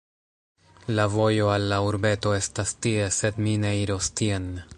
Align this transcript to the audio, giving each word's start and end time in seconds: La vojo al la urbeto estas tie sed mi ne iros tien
La 0.99 1.05
vojo 1.15 1.51
al 1.57 1.67
la 1.73 1.79
urbeto 1.89 2.33
estas 2.39 2.75
tie 2.87 3.05
sed 3.19 3.39
mi 3.49 3.55
ne 3.67 3.77
iros 3.83 4.15
tien 4.23 4.55